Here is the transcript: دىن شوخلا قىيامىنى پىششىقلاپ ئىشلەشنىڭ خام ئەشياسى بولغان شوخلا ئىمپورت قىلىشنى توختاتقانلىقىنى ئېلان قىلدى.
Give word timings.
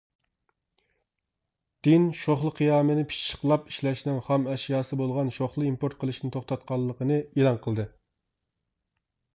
دىن 1.87 2.07
شوخلا 2.21 2.51
قىيامىنى 2.61 3.03
پىششىقلاپ 3.11 3.69
ئىشلەشنىڭ 3.73 4.19
خام 4.31 4.49
ئەشياسى 4.55 5.01
بولغان 5.03 5.31
شوخلا 5.37 5.69
ئىمپورت 5.69 5.99
قىلىشنى 6.05 6.35
توختاتقانلىقىنى 6.39 7.21
ئېلان 7.29 7.63
قىلدى. 7.69 7.89